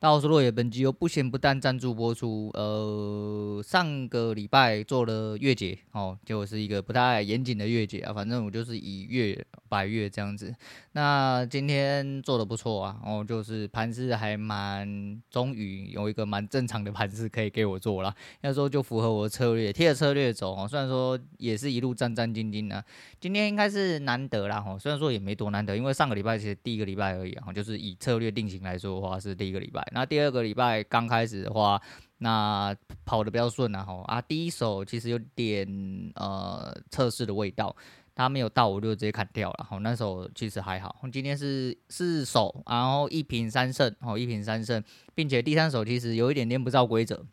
[0.00, 2.52] 大家好，我是落野，本集由不咸不淡赞助播出。
[2.54, 10.54] 呃，上个礼拜做了月结，哦，就是一个不太严谨的月结啊，反正我就是以月百月这样子。
[10.92, 18.14] 那今天做的不错啊，哦，就是盘势还蛮，终于有一个蛮正常的盘势可以给我做了。
[18.42, 20.68] 要说就符合我的策略，贴着策略走哦。
[20.68, 22.84] 虽然说也是一路战战兢兢的，
[23.20, 29.84] 今天应该是难得啦，哦，虽然说也没多难得，因为上个礼拜其实第一个礼拜而已啊，就是以策略定型来说的话是第一个礼拜。
[29.92, 31.80] 那第二个礼拜刚开始的话，
[32.18, 35.66] 那跑的比较顺啊，吼啊，第一手其实有点
[36.14, 37.74] 呃测试的味道，
[38.14, 40.96] 它没有到我就直接砍掉了，吼那手其实还好。
[41.12, 44.82] 今天是四手，然后一平三胜，吼一平三胜，
[45.14, 47.24] 并且第三手其实有一点点不照规则，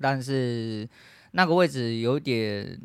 [0.00, 0.88] 但是
[1.32, 2.78] 那个位置有点，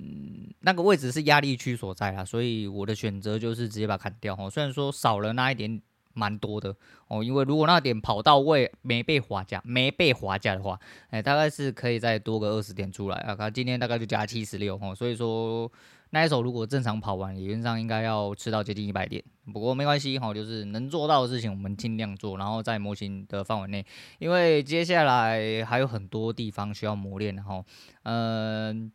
[0.62, 5.82] 那个位置是压力区所在啊，所以我的选择就是直接把它砍掉，吼虽然说少了那一点。
[6.17, 6.76] 蛮多的
[7.07, 10.80] 哦，因为如果那点跑到位没被滑价，没被滑价的话，
[11.12, 13.35] 哎，大概是可以再多个二十点出来啊。
[13.35, 15.71] 看今天大概就加七十六哦，所以说
[16.09, 19.24] 那一手如果正常跑完，理论上应该要吃到接近一百点。
[19.54, 23.85] 不过没关系哈，就是能做到的事情我们尽量做，然后在模型的范围内，
[24.18, 27.63] 因为接下来还有很多地方需要磨练哈，
[28.04, 28.91] 嗯。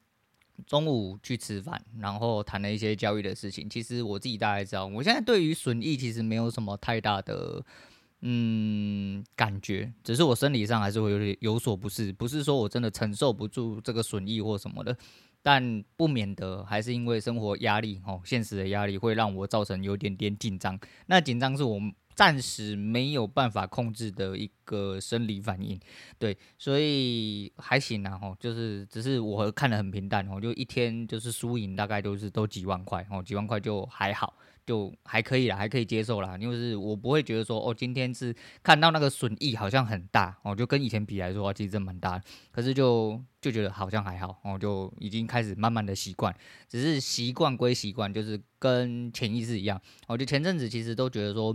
[0.67, 3.69] 中午去吃饭，然后谈了一些交易的事情。
[3.69, 7.65] 其实我自己大概知道，我现在对于损益其实没有什么太大的
[8.21, 14.97] 嗯感觉，只是我生理上还是会有点有所不适，不是说我真的承受不住这个损益或什么的，
[15.43, 20.79] 但不免得还是因为生活压力哦，现实的压力会让我造成有点点紧张。
[21.07, 21.93] 那紧张是我们。
[22.15, 25.79] 暂时没有办法控制的一个生理反应，
[26.19, 34.35] 对，所以还行啊，吼，就是只是我看得很平淡，吼，就一天就是输赢大概都是都几万块，吼，几万块就还好。
[34.65, 38.33] 就还可以啦，还可以接受啦，因为是我不会觉得说哦，今天是
[38.63, 42.23] 看到那个损益好像很大哦，就跟以前比来说，其实真蛮大。
[42.53, 46.33] 可是就就觉得好像还好哦，就已经开始慢慢的习惯，
[46.69, 49.83] 只是习惯归习惯，就是跟潜意识一样。
[50.07, 51.53] 我就前阵子其实都觉得说，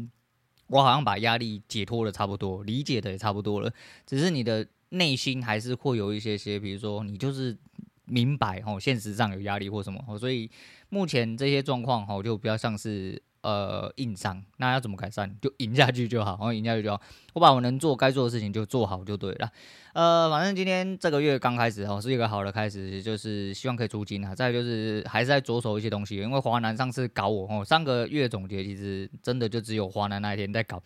[0.68, 3.74] 我好像把压力解脱的差不多，理解的也差不多了，
[4.06, 7.58] 只是你的内心还是会有一些些，比如说你就是。
[8.10, 10.50] 明白哦，现实上有压力或什么哦，所以
[10.88, 14.44] 目前这些状况哈，就比较像是呃硬伤。
[14.58, 15.34] 那要怎么改善？
[15.42, 17.02] 就赢下去就好，然后赢下去就好。
[17.34, 19.50] 我把我能做该做的事情就做好就对了。
[19.94, 24.36] 呃，反正今天这个月刚开始哦，是一个好的开始，就是希望可以出金啊。
[24.36, 30.84] 再就是还是在着手一些东西，因为华南上次搞我哦，上个月总结其实真的就只有华南那一天在搞。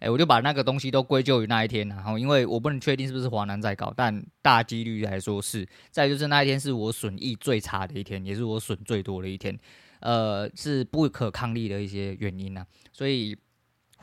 [0.00, 5.66] 哎，我就把那个东西都归咎于那一天，然后因为我不能确定是不是华南在搞，但大几率来说是。
[5.90, 9.56] 再就是那一天是我损益最差的一天，也是我损最多的一天，
[10.04, 12.64] 呃，是不可抗力的一些原因啊。
[12.92, 13.36] 所以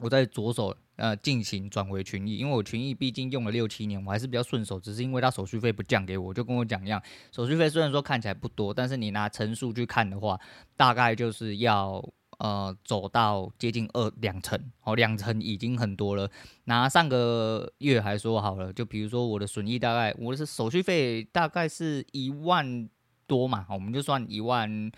[0.01, 7.01] 我在着手呃进行转回群益，因为我群益毕竟用了六七年，我还是比较顺手，只是因为他手续费不降给我，就跟我讲一样，
[7.31, 10.37] 手续费虽然说看起来不多，但是你拿成数去看的话，
[10.75, 12.03] 大概就是要。
[12.39, 16.27] 呃，走到接近二两成，哦，两成已经很多了。
[16.63, 22.89] 拿上个月还说好了，就比如说我的损益大概，我的手续费大概是一万
[23.27, 24.91] 多嘛，我们就算一万，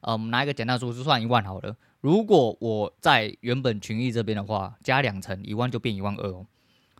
[0.00, 1.76] 呃，我们拿一个简单数字算一万好了。
[2.00, 6.46] 如果我在原本群益这边的话，加两成，一万就变一万二哦。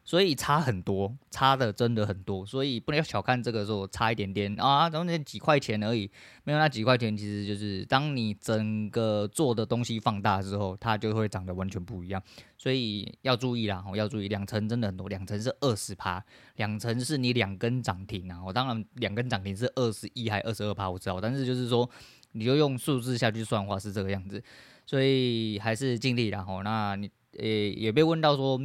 [0.02, 4.58] 所以差很多，差的真的很多，所以不能小看这个时候差一点点。
[4.58, 6.10] 啊，然后那几块钱而已，
[6.42, 12.20] 没有那几块钱，其实就是当你整个做的东西放大之后，它就会长得完全不一样，
[12.58, 16.24] 所以要注意啦，要注意，两成真的很多，两成是二十趴，
[16.56, 21.88] 两成是你两根涨停啊，我当然两根涨停是二十一还二十二趴，我知道，但是就是说
[22.32, 24.42] 你就用数字下去算的话是这个样子，
[24.86, 28.60] 所以还是尽力然后，那你呃也被问到说。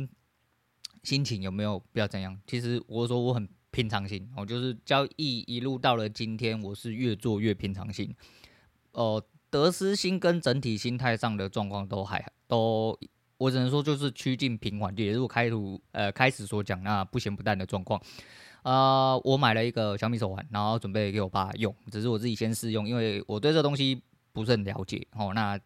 [1.03, 2.35] 心情有没有不要怎样？
[2.47, 8.11] 其实我说我很平常心，我就是交易一路到了今天，我是越做越平常心。
[8.93, 12.97] 哦、得失心跟整体心态上的状况都还都，
[13.37, 18.01] 我只能说就是趋近平缓，也是我开头呃开始所讲那不咸不淡的状况。
[18.63, 24.01] 呃，我买了一个小米手环，然后准备给我爸用，只是我自己先试用，因为我对这东西
[24.33, 25.07] 不是很了解。
[25.11, 25.59] 哦，那。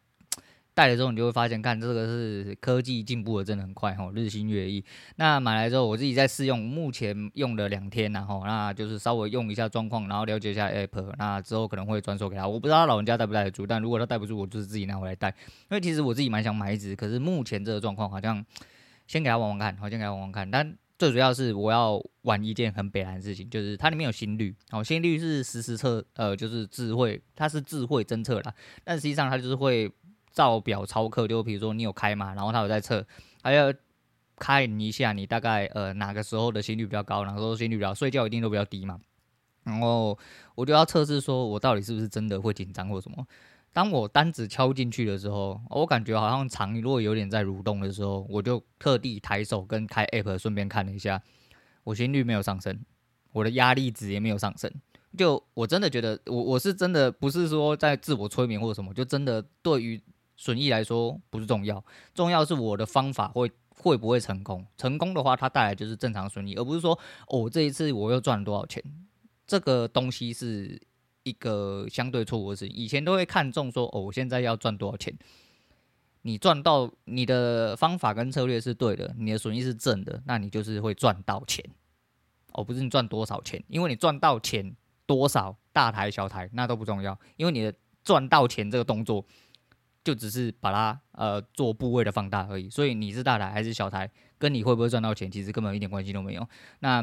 [0.73, 4.81] 带了之后，你就会发现，看这个是科技进步的真的很快哈，日新月异。
[5.17, 11.13] 那买来之后，我自己在试用，目前用了两天，然后那就是稍微用一下状况，然后了解一下 App。
[11.17, 15.27] 那之后可能会转手给他，我不知道他老人家带不带得住，但如果他带不住，我就是自己拿回来带。
[15.29, 18.45] 因为其实我自己蛮想买一支，可是目前这个状况好像
[19.05, 20.49] 先给他玩玩看，好，先给他玩玩看。
[20.49, 28.53] 但最主要是我要玩一件很北烂的事情，就是它里面有心率，好，心率是实时测，呃，就是智慧，它是智慧侦测啦，
[28.85, 29.91] 但实际上它就是会。
[30.39, 33.05] 照表操课，就比如说你有开嘛，然后他有在测，
[33.43, 33.73] 还有
[34.37, 38.97] 看一下你大概呃哪个时候的心率比较高，哪个时候心率比较，睡觉一定都比较低嘛。
[39.65, 40.17] 然后
[40.55, 43.27] 我就要测试说我到底是不是真的会紧张或什么。
[43.73, 51.21] 当我单指敲进去的时候，我感觉好像肠如果有点在蠕动的时候，我就特地抬手跟开 app 顺便看了一下，
[51.83, 52.79] 我心率没有上升，
[53.33, 54.71] 我的压力值也没有上升。
[55.17, 59.99] 就我真的觉得，我我是真的不是说在自我催眠或者什么，就真的对于
[60.39, 61.83] 损益来说不是重要，
[62.15, 64.65] 重要是我的方法会会不会成功。
[64.77, 66.97] 成功的话，它带来就是正常损益，而不是说
[67.27, 68.81] 哦这一次我又赚了多少钱。
[69.45, 70.81] 这个东西是
[71.23, 72.73] 一个相对错误的事情。
[72.73, 75.13] 以前都会看重说哦，我现在要赚多少钱。
[76.21, 81.65] 你赚到你的方法跟策略是对的，你的损益是正的，那你就是会赚到钱。
[82.53, 84.73] 哦，不是你赚多少钱，因为你赚到钱。
[85.09, 89.25] 多少大台小台那都不重要，因为你的赚到钱这个动作
[90.09, 94.09] 就只是把它呃做部位的放大而已，所以你是大台还是小台，
[94.39, 96.49] 跟你会不会赚到钱其实根本一点关系都没有。
[96.79, 96.99] 那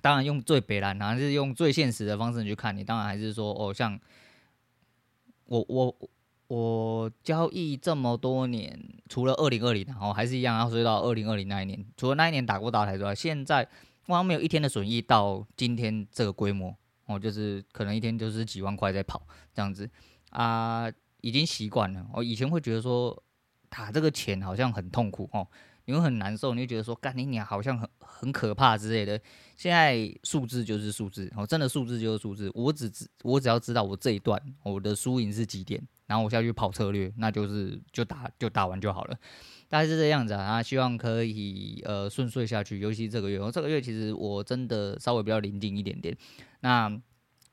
[0.00, 3.98] 当然用最北烂，还是用最现实的方式去看你，当然还是说哦，像
[5.46, 5.96] 我我
[6.46, 13.68] 我交易这么多年，除了二零二零，然后还是一样要追到二零二零那一年，除了那一年打过大台之外，现在
[14.06, 16.72] 我好像没有一天的损益到今天这个规模。
[17.06, 19.88] 哦，就是可能一天就是几万块在跑这样子
[20.28, 20.86] 啊，
[21.20, 22.06] 已经习惯了。
[22.14, 23.22] 我以前会觉得说
[23.68, 25.46] 打这个钱好像很痛苦哦，
[25.84, 29.20] 你会很难受，你会觉得说干你娘好像很很可怕之类的。
[29.56, 32.50] 现在数字就是数字，哦，真的数字就是数字。
[32.54, 39.18] 我只知我只要知道我这一段我的输赢是几点，然后我下去跑策略，那就是就打就打完就好了。
[39.68, 42.78] 大概是这样子啊，啊希望可以呃顺遂下去。
[42.78, 46.16] 尤其这个月，我这个月其实我真的稍微比较临近一点点。
[46.60, 46.88] 那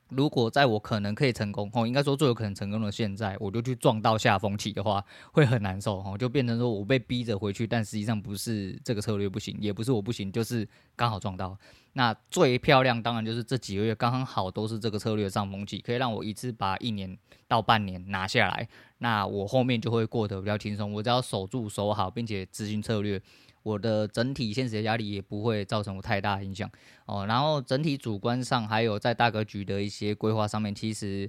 [0.10, 11.57] 如果在我可能可以成功哦，应该说最有可能成功的现在，我就去撞到下风期的话，会很难受哦，就变成说我被逼着回去，但实际上不是这个策略不行，也不是我不行，就是刚好撞到。
[11.94, 17.18] 那最漂亮当然就是这几个月刚刚好都是这个策略上风期，可以让我一次把一年
[17.48, 18.68] 到半年拿下来，
[19.00, 20.94] 那我后面就会过得比较轻松。
[20.94, 23.22] 我只要守住守好，并且执行策略。
[23.66, 26.70] 我的整体现实的压力也不会造成我太大影响。
[27.08, 31.28] 哦，然后整体主观上还有在大格局的一些规划上面，其实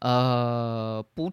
[0.00, 1.32] 呃不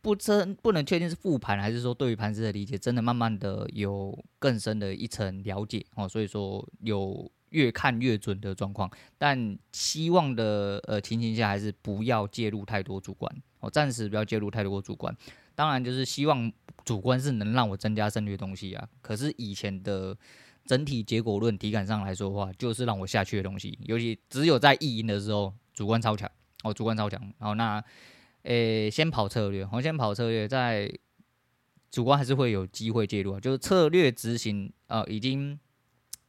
[0.00, 5.84] 不真不能确定是复盘还是说对于盘子的理解，真的慢慢的有更深的一层了解。
[5.94, 13.30] 哦，所以说有越看越准的状况，但希望的呃情形下还是不要介入太多主观。
[13.64, 15.16] 我，暂时不要介入太多主观。
[15.54, 16.52] 当然，就是希望
[16.84, 18.88] 主观是能让我增加胜率的东西啊。
[19.00, 20.16] 可是以前的
[20.66, 23.78] 整体结果论体感上来说的话，就是让我下去的东西。
[23.84, 26.30] 尤其只有在意淫的时候，主观超强
[26.62, 27.20] 哦，主观超强。
[27.38, 27.82] 然后那，
[28.42, 30.92] 诶、欸，先跑策略，我先跑策略，在
[31.90, 33.40] 主观还是会有机会介入啊。
[33.40, 35.58] 就是策略执行啊，已经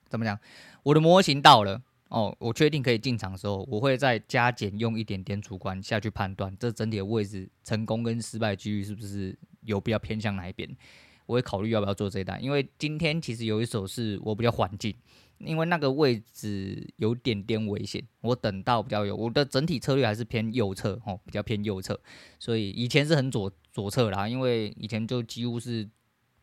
[0.08, 0.40] 怎么讲？
[0.84, 1.81] 我的模型到了。
[2.10, 10.69] 哦，我确定可以进场的时候，我会再加减用一点点主观下去判断这整体的位置成功跟失败几率是不是有比较偏向哪一边，
[11.25, 12.42] 我会考虑要不要做这一单。
[12.42, 14.96] 因为今天其实有一手是我比较缓进，
[15.40, 22.00] 因为那个位置有点点危险，我等到比较有我的整体策略还是偏右侧哦，比较偏右侧，
[22.40, 25.90] 所以以前是很左左侧啦，因为以前就几乎是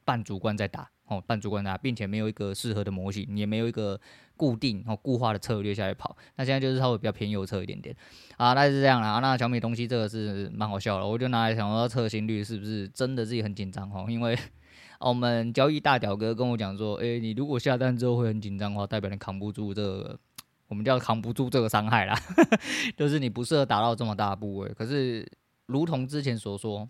[0.05, 4.01] 半主观在打哦，半主观的，并且没有一个适合的模型，也没有一个。
[4.35, 7.95] 固定哦，固化的策略下去跑，那现在就是稍微比较偏右侧一点点
[8.39, 9.21] 啊，那是这样啦。
[9.21, 14.07] 那小米东西这个是蛮好笑的，我就拿来想要测心率是不是真的自己很紧张哦？
[14.09, 14.37] 因为
[14.99, 20.19] 我们交易大屌哥跟我讲说，诶，你如果下单之后会很紧张的话，代表你扛不住这个，
[20.67, 22.19] 我们叫扛不住这个伤害啦，
[22.97, 24.69] 就是你不适合达到这么大的部位。
[24.71, 25.25] 可是，
[25.67, 26.89] 如同之前所说，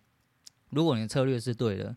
[0.71, 1.95] 如果你的策略是对的。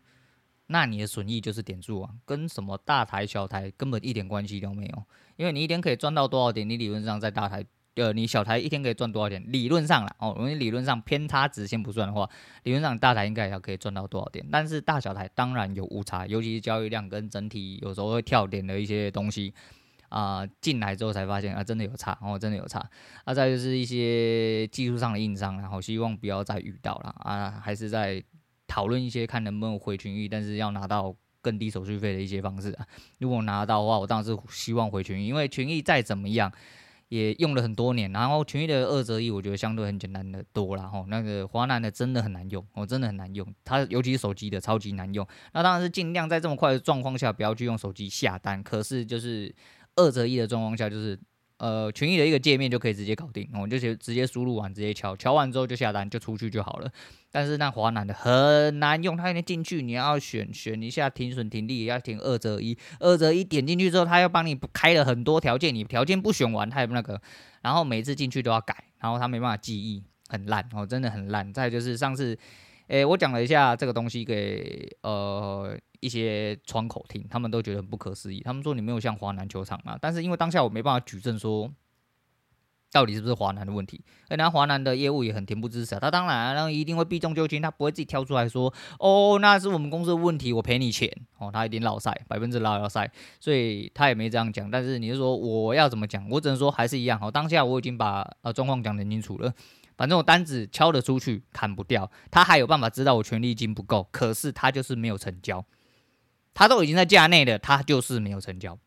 [0.68, 5.04] 那你的损益就是点数啊，跟什么大台小台根本一点关系都没有。
[5.36, 9.44] 因为你一天可以赚到多少点，你理论上在大台，呃，你小台一天可以赚多少点？
[9.52, 12.28] 理论上啦，哦，因为理论上偏差值先不算的话，
[12.64, 14.44] 理论上大台应该也要可以赚到多少点。
[14.50, 19.54] 但是大小台当然有误差，尤其是交易量跟整体有时候会跳点的一些东西
[20.08, 22.84] 啊，进来之后才发现啊，真的有差，哦，真的有差。
[23.24, 28.24] 啊，再就是一些技术上的硬伤，然后希望不要再遇到了啊，还是在。
[28.66, 32.86] 讨论一些看能不能回群益，但是要拿到更低手续费的一些方式啊。
[33.18, 36.52] 如果拿到的话，我当然是希望回群益，因为群益再怎么样
[37.08, 38.10] 也用了很多年。
[38.12, 41.04] 然后群益的二折一，我觉得相对很简单的多了哈。
[41.08, 43.46] 那个华南的真的很难用，哦，真的很难用。
[43.64, 45.26] 它尤其是手机的超级难用。
[45.52, 48.60] 那当然是尽量在这么快的状况下不要去用手机下单。
[48.62, 49.54] 可是就是
[49.94, 51.16] 二折一的状况下，就是
[51.58, 56.90] 呃群益的一个界面就可以直接搞定，我、哦、就直接输入完直接敲，敲完之后就下单就出去就好了。
[57.30, 67.20] 但是那华南的很难用，它那进去你要选选一下停损停利，要停二择一，二择一点进去之后，它要帮你开了很多条件，你条件不选完，它也不那个，
[67.62, 71.52] 然后每次进去都要改，然后它没办法记忆，很烂哦，真的很烂。
[71.52, 72.38] 再就是上次。
[72.88, 78.40] 诶，我讲了一下这个东西给呃一些窗口听，他们都觉得很不可思议。
[78.44, 81.70] 他们说你没有像华南球场啊，但是因为当下我没办法举证说
[82.92, 84.02] 到底是不是华南的问题。
[84.28, 93.10] 而那华南的业务也很恬不知耻啊，他当然然后一定会避重就轻，他不会自己跳出来说哦，那是我们公司的问题，我赔你钱哦，他一定落赛，百分之老要赛，
[93.40, 94.70] 所以他也没这样讲。
[94.70, 96.26] 但是你是说我要怎么讲？
[96.30, 97.18] 我只能说还是一样。
[97.18, 99.52] 好，当下我已经把呃状况讲得很清楚了。
[99.96, 102.10] 反正我单子敲得出去，砍不掉。
[102.30, 105.64] 他还有办法知道我权利金不够，可是他就是没有成交。
[106.56, 108.78] 他都已经在价内了，他就是没有成交，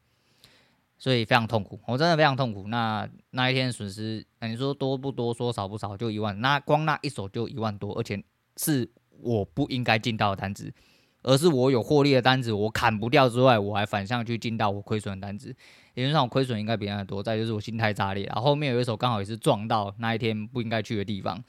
[0.98, 1.80] 所以非常痛苦。
[1.86, 2.68] 我真的非常痛苦。
[2.68, 5.32] 那那一天损失，那你说多不多？
[5.32, 5.96] 说少不少？
[5.96, 6.42] 就一万。
[6.42, 8.24] 那光那一手就一万多，而且
[8.58, 8.90] 是
[9.22, 10.74] 我不应该进到的单子。
[11.22, 15.56] 而是我有获利的单子，我砍不掉之外，我还反向去进到我亏损的单子，
[15.94, 17.22] 理论上我亏损应该比人家多。
[17.22, 21.44] 再就是我心态炸裂，然后后面有一手刚好也是撞到那一天不应该去的地方，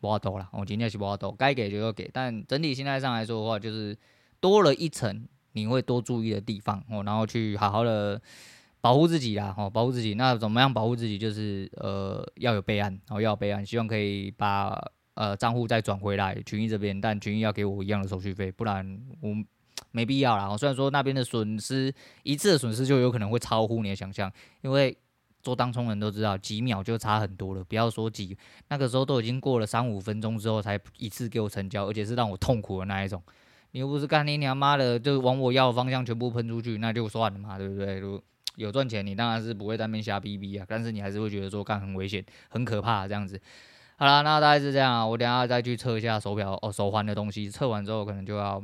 [0.00, 0.48] 不好抖了。
[0.52, 2.08] 我今天是不好抖，该给就要给。
[2.12, 3.96] 但整体心态上来说的话，就是
[4.38, 8.20] 多了一层你会多注意的地方哦，然后去好好的
[8.80, 10.14] 保护自己啦，哦，保护自己。
[10.14, 11.18] 那怎么样保护自己？
[11.18, 14.78] 就是呃要有备案，然后要有备案，希望可以把。
[15.14, 19.28] 呃，账户再转回来群益这边，但群益要给我一样的手续费，不然我
[19.90, 20.56] 没必要啦。
[20.56, 21.92] 虽然说那边的损失
[22.22, 24.96] 一次的损失就有可能会超乎你的想象，因为
[25.42, 28.34] 做当冲人都知道几秒就差很多了，不要说几，
[28.68, 33.22] 那个时候都已经过了三五分钟之后才一次给我成交，而且是让我痛苦的那一种。
[33.72, 37.98] 你又不是干你娘妈的，就往我要的方向全部喷出去，那就算了嘛，对不对？
[37.98, 38.20] 如
[38.56, 43.40] 有赚钱，你当然是不会在那边瞎逼逼啊，但是你还是会觉得说干很危险、很可怕这样子。
[43.96, 45.06] 好了，那大概是这样啊。
[45.06, 47.50] 我等下再去测一下手表哦，手环的东西。
[47.50, 48.62] 测完之后可能就要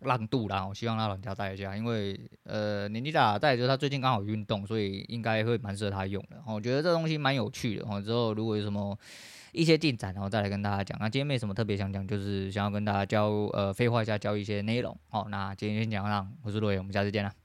[0.00, 0.66] 让度啦。
[0.66, 6.36] 我希望他老人家带一下，因为呃年纪大，再就是他最近刚好运动，所以应该会蛮适合他用的。
[6.46, 7.86] 我觉得这东西蛮有趣的。
[7.88, 8.98] 哦，之后如果有什么
[9.52, 10.96] 一些进展，然后再来跟大家讲。
[11.00, 14.96] 那今天没什么特别想讲，就是想要跟大家教呃废话一下，教一些内容。
[15.08, 17.39] 好，那今天先讲到这，我是罗伟，我们下次见啦。